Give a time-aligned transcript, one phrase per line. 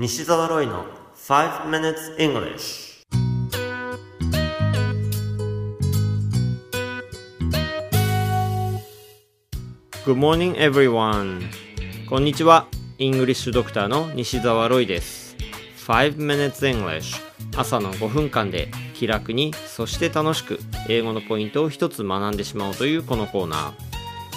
[0.00, 0.84] 西澤ロイの
[1.16, 3.02] 5 minutes English
[10.06, 11.42] Good morning everyone.
[12.08, 12.68] こんにちは。
[12.98, 15.34] イングリッシュドクターの西澤ロイです。
[15.88, 17.20] 5 minutes English
[17.56, 23.72] 朝の5分間で気楽にそして楽しく英語のポイントを一つ学んでしまおうというこのコーナー。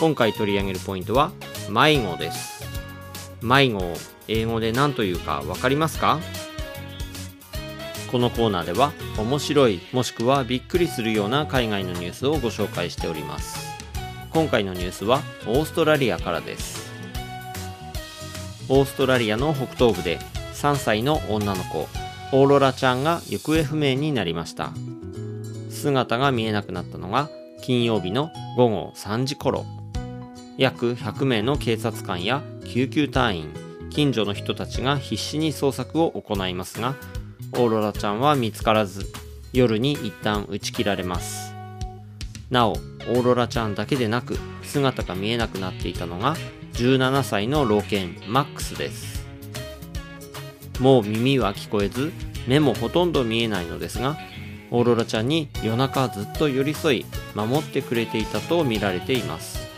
[0.00, 1.32] 今回取り上げるポイントは
[1.68, 2.64] 迷子です。
[3.42, 3.76] 迷子。
[3.76, 6.20] を英語で何というかわかりますか？
[8.12, 13.58] このコーナーでは面白いもしくはびっくりするような海外のニュースをご紹介しております。
[14.30, 16.90] 今回のニュースはオーストラリアからです。
[18.68, 20.20] オーストラリアの北東部で
[20.54, 21.88] 3歳の女の子
[22.32, 24.70] オーロラちゃんが行方不明になりました。
[25.70, 27.28] 姿が見えなくなったのが
[27.62, 29.66] 金曜日の午後3時頃。
[30.56, 33.52] 約100名の警察官や救急隊員
[33.90, 36.96] 近所の人たちが必死に捜索を行いますが
[37.52, 39.06] オーロラちゃんは見つからず
[39.52, 41.52] 夜に一旦打ち切られます。
[42.50, 46.36] なおオーロラちゃんだけでなく姿が見えなくなっていたのが
[46.74, 49.24] 17歳の老犬マックスです。
[50.78, 52.12] もう耳は聞こえず
[52.46, 54.16] 目もほとんど見えないのですが
[54.70, 59.68] オーロラちゃんに夜中ずっと寄り添い守ってくれていたと見られています。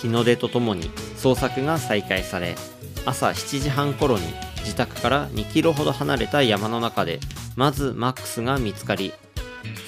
[0.00, 2.56] 日の出とともに捜索が再開され
[3.04, 4.24] 朝7時半頃に
[4.58, 7.20] 自宅から2キロほど離れた山の中で
[7.56, 9.12] まずマックスが見つかり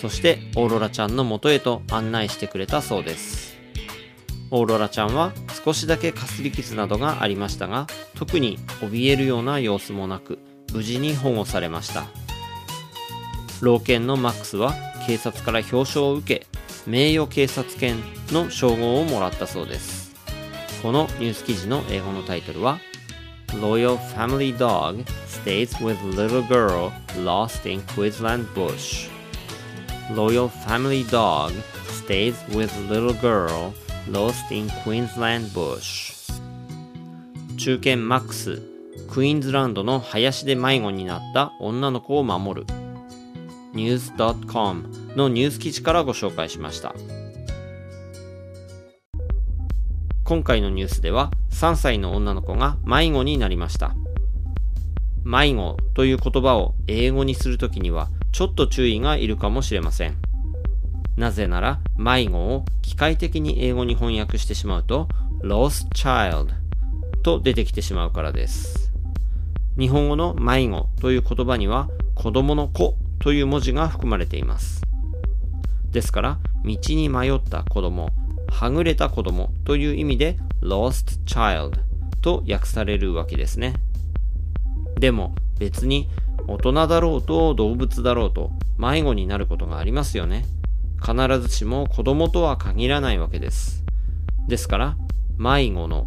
[0.01, 3.55] そしてオーロラちゃんの元へと案内してくれたそうです。
[4.51, 5.33] オーロラちゃんは
[5.65, 10.39] 少しだけかすり傷などがありましたが特に怯えるような様子もなく
[10.73, 12.05] 無事に保護されました。
[13.61, 14.75] 老犬のマックスは
[15.06, 16.47] 警察から表彰を受け
[16.87, 17.97] 名誉警察犬
[18.31, 20.15] の称号をもらったそうです。
[20.83, 22.78] このニュース記事の英語のタイトルは
[23.60, 29.08] Loyal family dog stays with little girl lost in Queensland bush
[30.10, 31.52] Loyal family dog
[31.88, 33.72] stays with little girl
[34.09, 36.12] lost in Queensland bush
[37.56, 38.60] 中堅マックス
[39.10, 42.66] クイーンズランドの林で迷子になった女の子を守る
[43.75, 46.94] news.com のニュース記事からご紹介しました
[50.25, 53.95] 今回のニュースでは3歳の女の子が迷子になりました。
[55.23, 60.17] 迷子という言葉を英語にするときにはちょっと注意がいるかもしれません。
[61.19, 65.09] なぜなら迷子を機械的に英語に翻訳してしまうと
[65.43, 66.55] lost child
[67.23, 68.95] と出てきてしまうからです。
[69.79, 74.81] 日本語の迷子という言葉には子供の子という文字が含まれています。
[75.91, 78.09] ですから道に迷った子供
[78.54, 81.81] はぐれた子供という意味で lost child
[82.22, 83.75] と訳されるわけですね。
[84.97, 86.09] でも別に
[86.47, 90.44] 大人だろうと動物だろうと迷子になることがありますよね。
[91.04, 93.82] 必ずしも子供とは限らないわけです。
[94.47, 94.97] ですから
[95.37, 96.06] 迷子の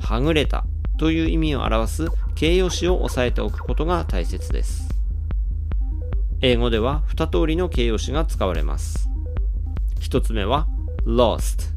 [0.00, 0.64] はぐれた
[0.98, 4.88] という意味を表す形容詞を押さえておくことが大切です。
[6.40, 9.08] 英語では2通りの形容詞が使われます。
[10.00, 10.66] 1つ目は
[11.06, 11.75] lost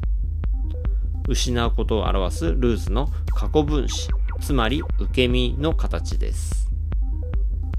[1.30, 4.08] 失うことを表す lose の過去分詞
[4.40, 6.68] つまり受け身の形です。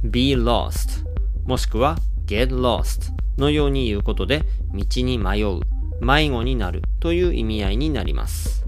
[0.04, 1.06] be lost
[1.46, 5.60] もしくは get lost のように言うことで道に迷う
[6.00, 8.66] 迷子になるという意味合いになります。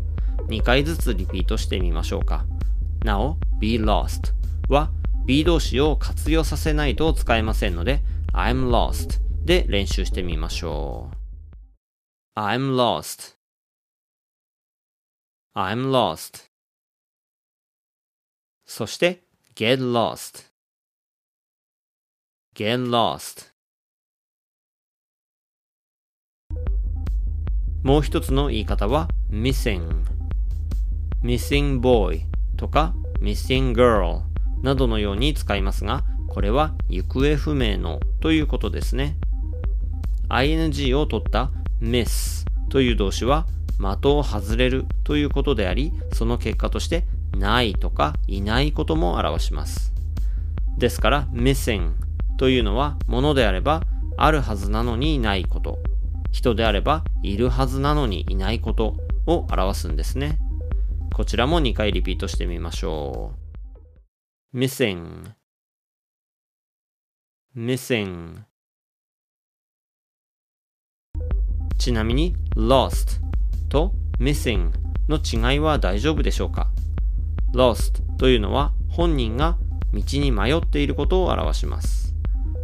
[0.50, 2.46] 2回ずつリピートしてみましょうか。
[3.06, 4.34] なお be lost
[4.68, 4.90] は
[5.26, 8.02] be 動詞を活用させないと使えませんので
[8.34, 11.10] I'm lost で練習してみましょ
[12.36, 12.40] う。
[12.40, 13.43] I'm lost
[15.56, 16.50] I'm lost
[18.66, 19.22] そして
[19.56, 20.46] get lost
[22.56, 23.52] get lost
[27.84, 30.06] もう一つの言い方は missing
[31.22, 32.22] missing boy
[32.58, 34.22] とか missing girl
[34.64, 39.17] などのように使いますがこれは行方不明のということですね
[40.29, 43.46] ing を取った miss という動詞は
[43.79, 47.05] 的を外れるということでありその結果として
[47.37, 49.93] ないとかいないことも表します。
[50.78, 51.91] ですから missing
[52.37, 53.84] というのはものであれば
[54.17, 55.79] あるはずなのにないこと。
[56.31, 58.96] 人であればいるはずなのにいないこと
[59.28, 60.40] を表すんですね。
[61.14, 63.34] こちらも2回リピートしてみましょ
[64.52, 64.58] う。
[64.58, 65.31] missing
[67.55, 68.43] missing
[71.78, 73.22] ちなみに lost
[73.73, 74.72] と missing
[75.09, 76.70] の違いは大丈夫でしょうか
[77.55, 79.58] ？lost というのは本人が
[79.91, 82.14] 道に迷っていることを表します。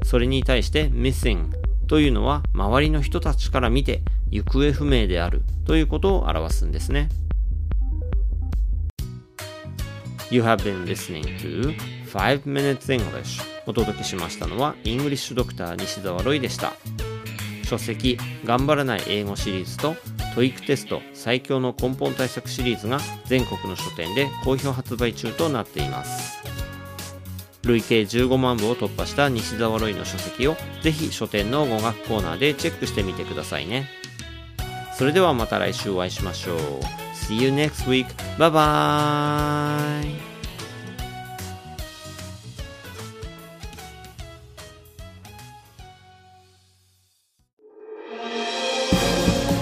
[0.03, 1.50] それに対して missing
[1.88, 7.09] というのは周りの人たちから見て行方不明であるということを表すんですね。
[10.29, 11.75] You have been listening to
[12.12, 16.73] 5 Minutes English お届けしましたのは English Doctor 西澤ロイでした。
[17.63, 19.95] 書籍頑張らない英語シリーズと
[20.35, 26.39] TOEIC テスト最強の根本対策シリーズが全国の書店で好評発売中となっています。
[27.63, 33.87] 累計15万部を突破した西澤ロイの書籍をぜひ書店の語学コーナーでチェックしてみてくださいね。
[34.97, 36.57] それではまた来週お会いしましょう。
[37.13, 38.07] See you next week.
[38.37, 40.28] Bye bye!